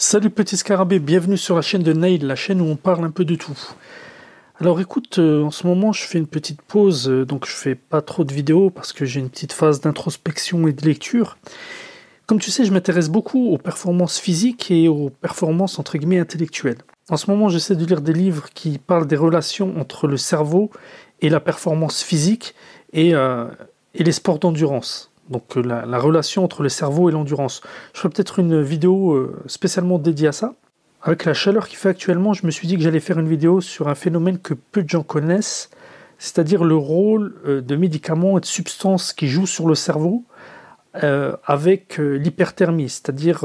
Salut 0.00 0.30
petit 0.30 0.56
scarabée, 0.56 1.00
bienvenue 1.00 1.36
sur 1.36 1.56
la 1.56 1.60
chaîne 1.60 1.82
de 1.82 1.92
Nail, 1.92 2.18
la 2.18 2.36
chaîne 2.36 2.60
où 2.60 2.66
on 2.66 2.76
parle 2.76 3.04
un 3.04 3.10
peu 3.10 3.24
de 3.24 3.34
tout. 3.34 3.58
Alors 4.60 4.80
écoute, 4.80 5.18
euh, 5.18 5.42
en 5.42 5.50
ce 5.50 5.66
moment 5.66 5.90
je 5.90 6.04
fais 6.04 6.18
une 6.18 6.28
petite 6.28 6.62
pause, 6.62 7.08
euh, 7.08 7.26
donc 7.26 7.46
je 7.46 7.50
fais 7.50 7.74
pas 7.74 8.00
trop 8.00 8.22
de 8.22 8.32
vidéos 8.32 8.70
parce 8.70 8.92
que 8.92 9.04
j'ai 9.04 9.18
une 9.18 9.28
petite 9.28 9.52
phase 9.52 9.80
d'introspection 9.80 10.68
et 10.68 10.72
de 10.72 10.86
lecture. 10.86 11.36
Comme 12.26 12.38
tu 12.38 12.52
sais, 12.52 12.64
je 12.64 12.72
m'intéresse 12.72 13.08
beaucoup 13.08 13.48
aux 13.48 13.58
performances 13.58 14.20
physiques 14.20 14.70
et 14.70 14.86
aux 14.86 15.10
performances 15.10 15.80
entre 15.80 15.98
guillemets 15.98 16.20
intellectuelles. 16.20 16.78
En 17.10 17.16
ce 17.16 17.28
moment, 17.28 17.48
j'essaie 17.48 17.74
de 17.74 17.84
lire 17.84 18.00
des 18.00 18.12
livres 18.12 18.50
qui 18.54 18.78
parlent 18.78 19.08
des 19.08 19.16
relations 19.16 19.80
entre 19.80 20.06
le 20.06 20.16
cerveau 20.16 20.70
et 21.22 21.28
la 21.28 21.40
performance 21.40 22.04
physique 22.04 22.54
et, 22.92 23.16
euh, 23.16 23.46
et 23.96 24.04
les 24.04 24.12
sports 24.12 24.38
d'endurance 24.38 25.07
donc 25.30 25.56
euh, 25.56 25.62
la, 25.62 25.98
relation 25.98 26.44
entre 26.44 26.62
le 26.62 26.68
cerveau 26.68 27.08
et 27.08 27.12
l'endurance. 27.12 27.60
Je 27.92 28.00
ferai 28.00 28.10
peut-être 28.10 28.38
une 28.38 28.62
vidéo 28.62 29.12
euh, 29.12 29.36
spécialement 29.46 29.98
dédiée 29.98 30.28
à 30.28 30.32
ça. 30.32 30.54
Avec 31.02 31.24
la 31.24 31.34
chaleur 31.34 31.68
qu'il 31.68 31.78
fait 31.78 31.90
actuellement, 31.90 32.32
je 32.32 32.44
me 32.44 32.50
suis 32.50 32.66
dit 32.66 32.76
que 32.76 32.82
j'allais 32.82 33.00
faire 33.00 33.18
une 33.18 33.28
vidéo 33.28 33.60
sur 33.60 33.88
un 33.88 33.94
phénomène 33.94 34.38
que 34.38 34.54
peu 34.54 34.82
de 34.82 34.88
gens 34.88 35.02
connaissent, 35.02 35.70
c'est-à-dire 36.18 36.64
le 36.64 36.74
rôle 36.74 37.36
euh, 37.46 37.60
de 37.60 37.76
médicaments 37.76 38.38
et 38.38 38.40
de 38.40 38.46
substances 38.46 39.12
qui 39.12 39.28
jouent 39.28 39.46
sur 39.46 39.68
le 39.68 39.74
cerveau 39.74 40.24
avec 41.44 41.98
l'hyperthermie, 41.98 42.88
c'est-à-dire 42.88 43.44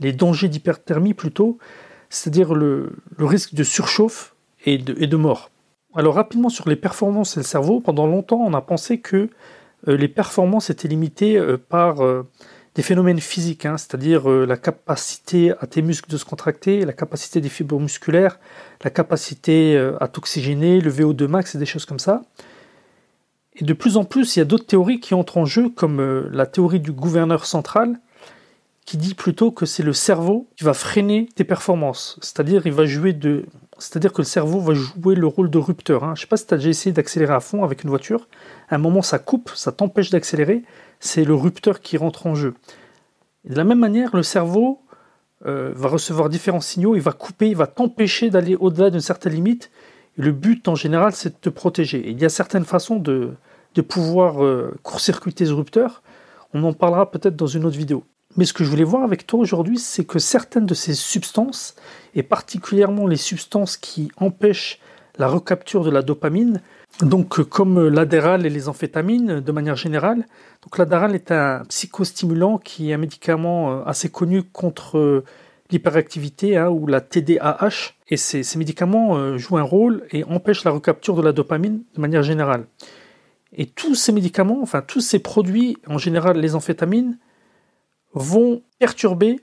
les 0.00 0.12
dangers 0.12 0.48
d'hyperthermie 0.48 1.14
plutôt, 1.14 1.58
c'est-à-dire 2.08 2.54
le, 2.54 2.96
risque 3.18 3.54
de 3.54 3.62
surchauffe 3.62 4.34
et 4.64 4.78
de, 4.78 5.16
mort. 5.16 5.50
Alors 5.94 6.14
rapidement 6.14 6.48
sur 6.48 6.68
les 6.68 6.74
performances 6.74 7.36
et 7.36 7.40
le 7.40 7.44
cerveau, 7.44 7.78
pendant 7.78 8.08
longtemps 8.08 8.40
on 8.40 8.54
a 8.54 8.60
pensé 8.60 8.98
que 8.98 9.28
les 9.86 10.08
performances 10.08 10.70
étaient 10.70 10.88
limitées 10.88 11.36
euh, 11.36 11.56
par 11.56 12.04
euh, 12.04 12.28
des 12.74 12.82
phénomènes 12.82 13.20
physiques, 13.20 13.66
hein, 13.66 13.76
c'est-à-dire 13.76 14.28
la 14.28 14.56
capacité 14.56 15.52
à 15.60 15.68
tes 15.68 15.80
muscles 15.80 16.10
de 16.10 16.16
se 16.16 16.24
contracter, 16.24 16.84
la 16.84 16.92
capacité 16.92 17.40
des 17.40 17.48
fibres 17.48 17.78
musculaires, 17.78 18.40
la 18.82 18.90
capacité 18.90 19.78
à 20.00 20.08
t'oxygéner, 20.08 20.80
le 20.80 20.90
VO2 20.90 21.28
max 21.28 21.54
et 21.54 21.58
des 21.58 21.66
choses 21.66 21.84
comme 21.84 22.00
ça. 22.00 22.22
Et 23.54 23.64
de 23.64 23.72
plus 23.74 23.96
en 23.96 24.02
plus, 24.02 24.34
il 24.34 24.40
y 24.40 24.42
a 24.42 24.44
d'autres 24.44 24.66
théories 24.66 24.98
qui 24.98 25.14
entrent 25.14 25.38
en 25.38 25.44
jeu, 25.44 25.68
comme 25.68 26.28
la 26.32 26.46
théorie 26.46 26.80
du 26.80 26.90
gouverneur 26.90 27.46
central, 27.46 28.00
qui 28.84 28.96
dit 28.96 29.14
plutôt 29.14 29.50
que 29.50 29.66
c'est 29.66 29.82
le 29.82 29.92
cerveau 29.92 30.48
qui 30.56 30.64
va 30.64 30.74
freiner 30.74 31.28
tes 31.34 31.44
performances. 31.44 32.18
C'est-à-dire, 32.20 32.66
il 32.66 32.72
va 32.72 32.84
jouer 32.84 33.14
de, 33.14 33.46
c'est-à-dire 33.78 34.12
que 34.12 34.20
le 34.20 34.26
cerveau 34.26 34.60
va 34.60 34.74
jouer 34.74 35.14
le 35.14 35.26
rôle 35.26 35.50
de 35.50 35.58
rupteur. 35.58 36.04
Hein. 36.04 36.14
Je 36.14 36.20
ne 36.20 36.22
sais 36.22 36.26
pas 36.26 36.36
si 36.36 36.46
tu 36.46 36.54
as 36.54 36.58
déjà 36.58 36.70
essayé 36.70 36.92
d'accélérer 36.92 37.34
à 37.34 37.40
fond 37.40 37.64
avec 37.64 37.82
une 37.82 37.90
voiture. 37.90 38.28
À 38.68 38.76
un 38.76 38.78
moment, 38.78 39.02
ça 39.02 39.18
coupe, 39.18 39.50
ça 39.54 39.72
t'empêche 39.72 40.10
d'accélérer. 40.10 40.62
C'est 41.00 41.24
le 41.24 41.34
rupteur 41.34 41.80
qui 41.80 41.96
rentre 41.96 42.26
en 42.26 42.34
jeu. 42.34 42.54
de 43.44 43.54
la 43.54 43.64
même 43.64 43.78
manière, 43.78 44.14
le 44.14 44.22
cerveau 44.22 44.80
euh, 45.46 45.72
va 45.74 45.88
recevoir 45.88 46.28
différents 46.28 46.60
signaux. 46.60 46.94
Il 46.94 47.02
va 47.02 47.12
couper, 47.12 47.48
il 47.48 47.56
va 47.56 47.66
t'empêcher 47.66 48.30
d'aller 48.30 48.56
au-delà 48.56 48.90
d'une 48.90 49.00
certaine 49.00 49.32
limite. 49.32 49.70
le 50.16 50.30
but, 50.30 50.68
en 50.68 50.74
général, 50.74 51.12
c'est 51.12 51.30
de 51.30 51.38
te 51.40 51.48
protéger. 51.48 52.08
il 52.08 52.20
y 52.20 52.24
a 52.24 52.28
certaines 52.28 52.64
façons 52.64 52.96
de, 52.96 53.34
pouvoir 53.88 54.44
euh, 54.44 54.74
court-circuiter 54.82 55.46
ce 55.46 55.52
rupteur. 55.52 56.02
On 56.52 56.62
en 56.62 56.72
parlera 56.72 57.10
peut-être 57.10 57.34
dans 57.34 57.48
une 57.48 57.64
autre 57.64 57.76
vidéo. 57.76 58.04
Mais 58.36 58.44
ce 58.44 58.52
que 58.52 58.64
je 58.64 58.70
voulais 58.70 58.84
voir 58.84 59.04
avec 59.04 59.26
toi 59.26 59.40
aujourd'hui, 59.40 59.78
c'est 59.78 60.04
que 60.04 60.18
certaines 60.18 60.66
de 60.66 60.74
ces 60.74 60.94
substances, 60.94 61.74
et 62.14 62.22
particulièrement 62.22 63.06
les 63.06 63.16
substances 63.16 63.76
qui 63.76 64.10
empêchent 64.16 64.80
la 65.18 65.28
recapture 65.28 65.84
de 65.84 65.90
la 65.90 66.02
dopamine, 66.02 66.60
donc 67.00 67.42
comme 67.44 67.88
l'adéral 67.88 68.46
et 68.46 68.50
les 68.50 68.68
amphétamines 68.68 69.40
de 69.40 69.52
manière 69.52 69.76
générale. 69.76 70.26
Donc 70.62 70.78
l'adéral 70.78 71.14
est 71.14 71.30
un 71.30 71.62
psychostimulant 71.68 72.58
qui 72.58 72.90
est 72.90 72.94
un 72.94 72.98
médicament 72.98 73.72
euh, 73.72 73.84
assez 73.84 74.08
connu 74.08 74.42
contre 74.42 74.98
euh, 74.98 75.24
l'hyperactivité 75.70 76.56
hein, 76.56 76.68
ou 76.68 76.86
la 76.86 77.00
TDAH. 77.00 77.94
Et 78.08 78.16
ces, 78.16 78.42
ces, 78.42 78.58
médicaments 78.58 79.16
euh, 79.16 79.38
jouent 79.38 79.58
un 79.58 79.62
rôle 79.62 80.04
et 80.10 80.24
empêchent 80.24 80.64
la 80.64 80.70
recapture 80.70 81.14
de 81.14 81.22
la 81.22 81.32
dopamine 81.32 81.82
de 81.94 82.00
manière 82.00 82.22
générale. 82.22 82.66
Et 83.56 83.66
tous 83.66 83.94
ces 83.94 84.12
médicaments, 84.12 84.60
enfin 84.62 84.82
tous 84.82 85.00
ces 85.00 85.20
produits, 85.20 85.76
en 85.86 85.98
général 85.98 86.38
les 86.38 86.54
amphétamines, 86.54 87.18
vont 88.14 88.62
perturber 88.78 89.40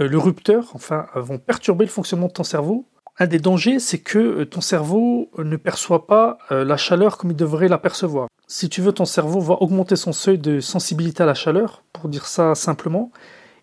euh, 0.00 0.08
le 0.08 0.18
rupteur, 0.18 0.70
enfin, 0.74 1.06
vont 1.14 1.38
perturber 1.38 1.84
le 1.84 1.90
fonctionnement 1.90 2.28
de 2.28 2.32
ton 2.32 2.44
cerveau. 2.44 2.86
Un 3.18 3.26
des 3.26 3.38
dangers, 3.38 3.78
c'est 3.78 3.98
que 3.98 4.18
euh, 4.18 4.46
ton 4.46 4.62
cerveau 4.62 5.30
ne 5.36 5.56
perçoit 5.56 6.06
pas 6.06 6.38
euh, 6.50 6.64
la 6.64 6.78
chaleur 6.78 7.18
comme 7.18 7.30
il 7.30 7.36
devrait 7.36 7.68
la 7.68 7.78
percevoir. 7.78 8.28
Si 8.46 8.68
tu 8.68 8.80
veux, 8.80 8.92
ton 8.92 9.04
cerveau 9.04 9.40
va 9.40 9.54
augmenter 9.60 9.96
son 9.96 10.12
seuil 10.12 10.38
de 10.38 10.60
sensibilité 10.60 11.22
à 11.22 11.26
la 11.26 11.34
chaleur, 11.34 11.84
pour 11.92 12.08
dire 12.08 12.26
ça 12.26 12.54
simplement, 12.54 13.12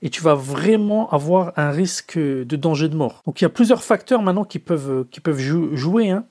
et 0.01 0.09
tu 0.09 0.21
vas 0.21 0.35
vraiment 0.35 1.09
avoir 1.09 1.51
un 1.57 1.71
risque 1.71 2.17
de 2.17 2.55
danger 2.55 2.89
de 2.89 2.95
mort. 2.95 3.21
Donc 3.25 3.41
il 3.41 3.43
y 3.43 3.47
a 3.47 3.49
plusieurs 3.49 3.83
facteurs 3.83 4.21
maintenant 4.21 4.45
qui 4.45 4.59
peuvent, 4.59 5.05
qui 5.11 5.19
peuvent 5.19 5.39
jouer. 5.39 6.11
Hein. 6.11 6.25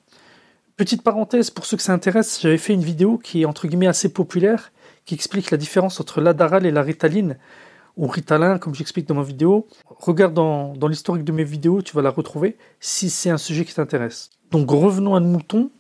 Petite 0.77 1.03
parenthèse, 1.03 1.51
pour 1.51 1.67
ceux 1.67 1.77
que 1.77 1.83
ça 1.83 1.93
intéresse, 1.93 2.41
j'avais 2.41 2.57
fait 2.57 2.73
une 2.73 2.85
vidéo 2.85 3.19
qui 3.19 3.43
est 3.43 3.45
entre 3.45 3.67
guillemets 3.67 3.89
assez 3.89 4.13
populaire, 4.13 4.71
qui 5.05 5.15
explique 5.15 5.51
la 5.51 5.59
différence 5.59 6.01
entre 6.01 6.21
l'adaral 6.21 6.65
et 6.67 6.71
la 6.71 6.83
ritaline 6.83 7.37
ou 7.99 8.07
Ritalin, 8.07 8.59
comme 8.59 8.75
j'explique 8.75 9.09
dans 9.09 9.17
ma 9.17 9.25
vidéo. 9.25 9.67
Regarde 9.85 10.33
dans, 10.33 10.89
l'historique 10.89 11.25
de 11.25 11.33
mes 11.33 11.45
vidéos, 11.45 11.83
tu 11.83 11.95
vas 11.95 12.01
la 12.01 12.11
retrouver 12.11 12.57
si 12.81 13.11
c'est 13.11 13.29
un 13.29 13.37
sujet 13.37 13.65
qui 13.65 13.75
t'intéresse. 13.75 14.31
Donc 14.53 14.71
revenons 14.71 15.17
à 15.17 15.21
nos 15.21 15.29
moutons. 15.29 15.71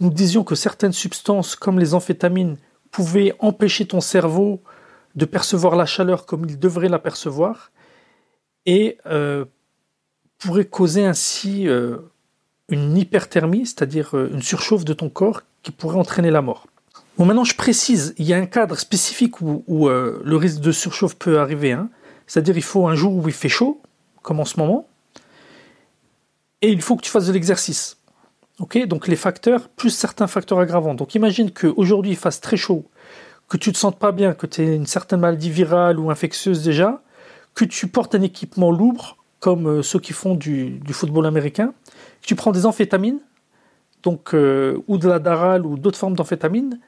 Nous 0.00 0.10
disions 0.10 0.44
que 0.44 0.54
certaines 0.54 0.92
substances 0.92 1.54
comme 1.54 1.78
les 1.78 1.92
amphétamines 1.92 2.56
pouvaient 2.90 3.34
empêcher 3.38 3.86
ton 3.86 4.00
cerveau 4.00 4.62
de 5.14 5.26
percevoir 5.26 5.76
la 5.76 5.84
chaleur 5.84 6.24
comme 6.24 6.46
il 6.48 6.58
devrait 6.58 6.88
la 6.88 6.98
percevoir 6.98 7.70
et 8.64 8.96
euh, 9.06 9.44
pourraient 10.38 10.64
causer 10.64 11.04
ainsi 11.04 11.68
euh, 11.68 11.98
une 12.68 12.96
hyperthermie, 12.96 13.66
c'est-à-dire 13.66 14.16
euh, 14.16 14.30
une 14.32 14.42
surchauffe 14.42 14.84
de 14.84 14.94
ton 14.94 15.10
corps 15.10 15.42
qui 15.62 15.70
pourrait 15.70 15.98
entraîner 15.98 16.30
la 16.30 16.40
mort. 16.40 16.66
Bon, 17.18 17.24
maintenant, 17.24 17.42
je 17.42 17.56
précise, 17.56 18.14
il 18.16 18.26
y 18.26 18.32
a 18.32 18.36
un 18.36 18.46
cadre 18.46 18.78
spécifique 18.78 19.40
où, 19.40 19.88
euh, 19.88 20.22
le 20.24 20.36
risque 20.36 20.60
de 20.60 20.70
surchauffe 20.70 21.16
peut 21.16 21.40
arriver. 21.40 21.72
Hein. 21.72 21.90
C'est-à-dire, 22.28 22.56
il 22.56 22.62
faut 22.62 22.86
un 22.86 22.94
jour 22.94 23.12
où 23.12 23.26
il 23.26 23.34
fait 23.34 23.48
chaud, 23.48 23.82
comme 24.22 24.38
en 24.38 24.44
ce 24.44 24.60
moment, 24.60 24.86
et 26.62 26.70
il 26.70 26.80
faut 26.80 26.94
que 26.94 27.02
tu 27.02 27.10
fasses 27.10 27.26
de 27.26 27.32
l'exercice. 27.32 27.96
Ok? 28.60 28.86
Donc, 28.86 29.08
les 29.08 29.16
facteurs, 29.16 29.68
plus 29.68 29.90
certains 29.90 30.28
facteurs 30.28 30.60
aggravants. 30.60 30.94
Donc, 30.94 31.16
imagine 31.16 31.50
qu'aujourd'hui, 31.50 32.12
il 32.12 32.16
fasse 32.16 32.40
très 32.40 32.56
chaud, 32.56 32.84
que 33.48 33.56
tu 33.56 33.70
ne 33.70 33.74
te 33.74 33.78
sentes 33.78 33.98
pas 33.98 34.12
bien, 34.12 34.32
que 34.32 34.46
tu 34.46 34.62
aies 34.62 34.76
une 34.76 34.86
certaine 34.86 35.18
maladie 35.18 35.50
virale 35.50 35.98
ou 35.98 36.12
infectieuse 36.12 36.62
déjà, 36.62 37.02
que 37.54 37.64
tu 37.64 37.88
portes 37.88 38.14
un 38.14 38.22
équipement 38.22 38.70
lourd, 38.70 39.16
comme 39.40 39.66
euh, 39.66 39.82
ceux 39.82 39.98
qui 39.98 40.12
font 40.12 40.36
du, 40.36 40.80
football 40.92 41.26
américain, 41.26 41.72
que 42.22 42.26
tu 42.26 42.36
prends 42.36 42.52
des 42.52 42.64
amphétamines, 42.64 43.18
donc, 44.04 44.34
euh, 44.34 44.78
ou 44.86 44.98
de 44.98 45.08
la 45.08 45.18
daral 45.18 45.66
ou 45.66 45.76
d'autres 45.76 45.98
formes 45.98 46.14
d'amphétamines, 46.14 46.78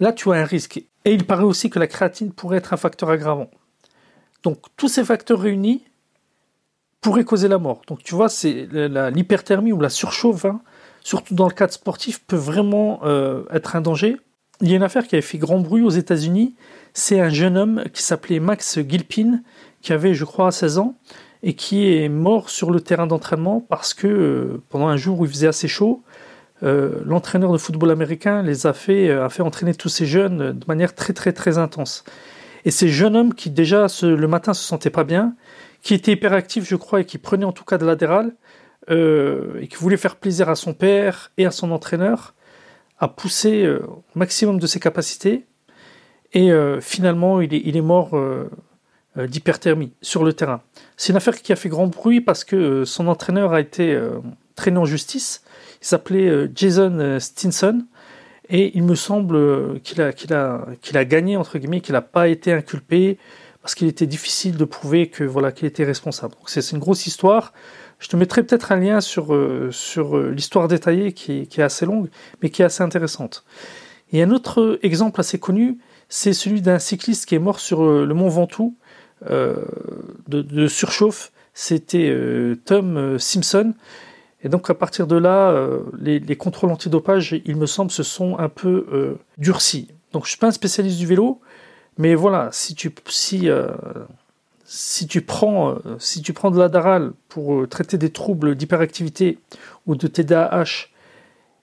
là 0.00 0.12
tu 0.12 0.30
as 0.32 0.36
un 0.36 0.44
risque. 0.44 0.78
Et 1.04 1.12
il 1.12 1.24
paraît 1.24 1.44
aussi 1.44 1.70
que 1.70 1.78
la 1.78 1.86
créatine 1.86 2.32
pourrait 2.32 2.58
être 2.58 2.72
un 2.72 2.76
facteur 2.76 3.10
aggravant. 3.10 3.50
Donc 4.42 4.58
tous 4.76 4.88
ces 4.88 5.04
facteurs 5.04 5.40
réunis 5.40 5.84
pourraient 7.00 7.24
causer 7.24 7.48
la 7.48 7.58
mort. 7.58 7.82
Donc 7.86 8.02
tu 8.02 8.14
vois, 8.14 8.28
c'est 8.28 8.68
l'hyperthermie 8.72 9.72
ou 9.72 9.80
la 9.80 9.88
surchauffe, 9.88 10.44
hein, 10.44 10.60
surtout 11.02 11.34
dans 11.34 11.48
le 11.48 11.54
cadre 11.54 11.72
sportif, 11.72 12.20
peut 12.26 12.36
vraiment 12.36 13.00
euh, 13.04 13.44
être 13.50 13.76
un 13.76 13.80
danger. 13.80 14.16
Il 14.60 14.68
y 14.68 14.72
a 14.72 14.76
une 14.76 14.82
affaire 14.82 15.06
qui 15.06 15.14
avait 15.14 15.22
fait 15.22 15.38
grand 15.38 15.60
bruit 15.60 15.82
aux 15.82 15.90
États-Unis. 15.90 16.54
C'est 16.92 17.20
un 17.20 17.28
jeune 17.28 17.56
homme 17.56 17.84
qui 17.92 18.02
s'appelait 18.02 18.40
Max 18.40 18.80
Gilpin, 18.80 19.40
qui 19.82 19.92
avait, 19.92 20.14
je 20.14 20.24
crois, 20.24 20.50
16 20.50 20.78
ans, 20.78 20.96
et 21.44 21.54
qui 21.54 21.92
est 21.92 22.08
mort 22.08 22.50
sur 22.50 22.70
le 22.72 22.80
terrain 22.80 23.06
d'entraînement 23.06 23.60
parce 23.60 23.94
que 23.94 24.08
euh, 24.08 24.62
pendant 24.68 24.88
un 24.88 24.96
jour 24.96 25.20
où 25.20 25.24
il 25.24 25.30
faisait 25.30 25.46
assez 25.46 25.68
chaud, 25.68 26.02
euh, 26.62 27.00
l'entraîneur 27.04 27.52
de 27.52 27.58
football 27.58 27.90
américain 27.90 28.42
les 28.42 28.66
a 28.66 28.72
fait, 28.72 29.08
euh, 29.08 29.24
a 29.24 29.28
fait 29.28 29.42
entraîner 29.42 29.74
tous 29.74 29.88
ces 29.88 30.06
jeunes 30.06 30.52
de 30.58 30.64
manière 30.66 30.94
très 30.94 31.12
très 31.12 31.32
très 31.32 31.58
intense. 31.58 32.04
Et 32.64 32.70
ces 32.70 32.88
jeunes 32.88 33.16
hommes 33.16 33.34
qui 33.34 33.50
déjà 33.50 33.86
le 34.02 34.26
matin 34.26 34.54
se 34.54 34.64
sentaient 34.64 34.90
pas 34.90 35.04
bien, 35.04 35.34
qui 35.82 35.94
étaient 35.94 36.12
hyperactifs 36.12 36.64
je 36.68 36.76
crois 36.76 37.00
et 37.00 37.04
qui 37.04 37.18
prenaient 37.18 37.44
en 37.44 37.52
tout 37.52 37.64
cas 37.64 37.78
de 37.78 37.86
l'adéral, 37.86 38.34
euh, 38.90 39.60
et 39.60 39.68
qui 39.68 39.76
voulaient 39.76 39.96
faire 39.96 40.16
plaisir 40.16 40.48
à 40.48 40.56
son 40.56 40.74
père 40.74 41.30
et 41.38 41.46
à 41.46 41.52
son 41.52 41.70
entraîneur, 41.70 42.34
a 42.98 43.06
poussé 43.06 43.68
au 43.68 44.02
maximum 44.16 44.58
de 44.58 44.66
ses 44.66 44.80
capacités. 44.80 45.46
Et 46.32 46.50
finalement, 46.80 47.40
il 47.40 47.76
est 47.76 47.80
mort 47.80 48.18
d'hyperthermie 49.16 49.92
sur 50.02 50.24
le 50.24 50.32
terrain. 50.32 50.62
C'est 50.96 51.12
une 51.12 51.16
affaire 51.16 51.40
qui 51.40 51.52
a 51.52 51.56
fait 51.56 51.68
grand 51.68 51.86
bruit 51.86 52.20
parce 52.20 52.42
que 52.42 52.84
son 52.84 53.06
entraîneur 53.06 53.52
a 53.52 53.60
été 53.60 53.96
traîné 54.56 54.78
en 54.78 54.84
justice 54.84 55.44
il 55.80 55.86
s'appelait 55.86 56.28
euh, 56.28 56.48
Jason 56.54 56.98
euh, 56.98 57.18
Stinson. 57.18 57.84
Et 58.50 58.76
il 58.76 58.82
me 58.82 58.94
semble 58.94 59.36
euh, 59.36 59.78
qu'il 59.84 60.00
a, 60.00 60.12
qu'il 60.12 60.32
a, 60.32 61.04
gagné, 61.04 61.36
entre 61.36 61.58
guillemets, 61.58 61.80
qu'il 61.80 61.92
n'a 61.92 62.02
pas 62.02 62.28
été 62.28 62.52
inculpé 62.52 63.18
parce 63.60 63.74
qu'il 63.74 63.88
était 63.88 64.06
difficile 64.06 64.56
de 64.56 64.64
prouver 64.64 65.08
que 65.08 65.24
voilà 65.24 65.52
qu'il 65.52 65.66
était 65.66 65.84
responsable. 65.84 66.34
C'est, 66.46 66.70
une 66.70 66.78
grosse 66.78 67.06
histoire. 67.06 67.52
Je 67.98 68.08
te 68.08 68.16
mettrai 68.16 68.42
peut-être 68.42 68.72
un 68.72 68.76
lien 68.76 69.00
sur, 69.02 69.36
l'histoire 69.36 70.68
détaillée 70.68 71.12
qui, 71.12 71.40
est 71.40 71.58
assez 71.58 71.84
longue, 71.84 72.08
mais 72.40 72.48
qui 72.48 72.62
est 72.62 72.64
assez 72.64 72.82
intéressante. 72.82 73.44
Et 74.12 74.22
un 74.22 74.30
autre 74.30 74.78
exemple 74.82 75.20
assez 75.20 75.38
connu, 75.38 75.76
c'est 76.08 76.32
celui 76.32 76.62
d'un 76.62 76.78
cycliste 76.78 77.26
qui 77.26 77.34
est 77.34 77.40
mort 77.40 77.60
sur 77.60 77.82
le 77.84 78.14
mont 78.14 78.28
Ventoux 78.28 78.76
de 79.28 80.66
surchauffe 80.68 81.32
c'était 81.52 82.16
Tom 82.64 83.18
Simpson. 83.18 83.74
Et 84.42 84.48
donc 84.48 84.70
à 84.70 84.74
partir 84.74 85.06
de 85.06 85.16
là, 85.16 85.68
les, 85.98 86.20
les, 86.20 86.36
contrôles 86.36 86.70
antidopage, 86.70 87.40
il 87.44 87.56
me 87.56 87.66
semble, 87.66 87.90
se 87.90 88.02
sont 88.02 88.38
un 88.38 88.48
peu 88.48 89.18
durcis. 89.36 89.88
Donc 90.12 90.24
je 90.24 90.30
suis 90.30 90.38
pas 90.38 90.46
un 90.46 90.52
spécialiste 90.52 90.98
du 90.98 91.06
vélo, 91.06 91.40
mais 91.96 92.14
voilà, 92.14 92.48
si 92.52 92.76
tu 92.76 92.94
si 93.08 93.48
si 94.64 95.06
tu 95.08 95.22
prends 95.22 95.76
si 95.98 96.22
tu 96.22 96.32
prends 96.32 96.52
de 96.52 96.58
l'adaral 96.58 97.12
pour 97.28 97.68
traiter 97.68 97.98
des 97.98 98.10
troubles 98.10 98.54
d'hyperactivité 98.54 99.40
ou 99.86 99.96
de 99.96 100.06
TDAH 100.06 100.86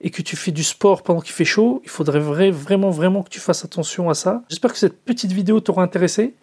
et 0.00 0.10
que 0.10 0.22
tu 0.22 0.36
fais 0.36 0.52
du 0.52 0.62
sport 0.62 1.02
pendant 1.02 1.20
qu'il 1.20 1.32
fait 1.32 1.44
chaud, 1.44 1.80
il 1.84 1.90
faudrait 1.90 2.20
vraiment, 2.50 2.90
vraiment 2.90 3.22
que 3.22 3.30
tu 3.30 3.40
fasses 3.40 3.64
attention 3.64 4.10
à 4.10 4.14
ça. 4.14 4.42
J'espère 4.48 4.72
que 4.72 4.78
cette 4.78 5.02
petite 5.02 5.32
vidéo 5.32 5.60
t'aura 5.60 5.82
intéressé. 5.82 6.34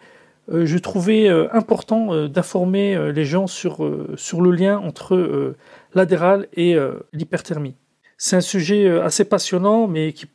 Euh, 0.50 0.66
je 0.66 0.78
trouvais 0.78 1.28
euh, 1.28 1.48
important 1.52 2.12
euh, 2.12 2.28
d'informer 2.28 3.12
les 3.12 3.24
gens 3.24 3.46
sur, 3.46 3.82
le 3.84 4.50
lien 4.50 4.78
entre 4.78 5.54
l'adéral 5.94 6.48
et 6.54 6.76
l'hyperthermie. 7.12 7.74
C'est 8.18 8.36
un 8.36 8.40
sujet 8.40 8.88
assez 9.00 9.24
passionnant, 9.24 9.86
mais 9.86 10.12
qui 10.12 10.26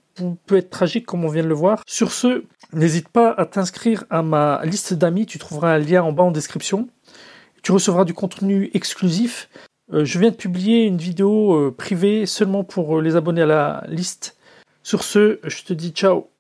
peut 0.46 0.58
être 0.58 0.70
tragique 0.70 1.06
comme 1.06 1.24
on 1.24 1.30
vient 1.30 1.44
de 1.44 1.48
le 1.48 1.54
voir. 1.54 1.84
Sur 1.86 2.12
ce, 2.12 2.44
n'hésite 2.74 3.10
pas 3.10 3.32
à 3.32 3.46
t'inscrire 3.46 4.04
à 4.10 4.22
ma 4.22 4.62
liste 4.66 4.94
d'amis, 4.94 5.26
tu 5.26 5.40
trouveras 5.40 5.76
un 5.76 5.80
lien 5.80 6.04
en 6.04 6.12
bas 6.12 6.24
en 6.24 6.32
description. 6.32 6.90
Tu 7.64 7.72
recevras 7.72 8.06
du 8.06 8.14
contenu 8.14 8.70
exclusif 8.74 9.50
je 9.92 10.20
viens 10.20 10.30
de 10.30 10.36
publier 10.36 10.84
une 10.84 10.98
vidéo 10.98 11.72
privée 11.72 12.28
seulement 12.28 12.64
pour 12.64 13.02
les 13.02 13.16
abonnés 13.16 13.42
à 13.42 13.48
la 13.48 13.84
liste. 13.88 14.38
Sur 14.84 15.04
ce, 15.04 15.40
je 15.44 15.64
te 15.64 15.74
dis 15.74 15.90
ciao 15.90 16.30